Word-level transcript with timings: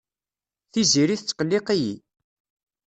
Tiziri 0.71 1.15
tettqelliq-iyi. 1.19 1.95